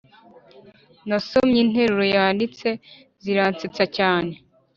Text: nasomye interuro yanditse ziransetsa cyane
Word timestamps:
nasomye 1.07 1.57
interuro 1.65 2.05
yanditse 2.15 2.67
ziransetsa 3.23 3.83
cyane 3.97 4.33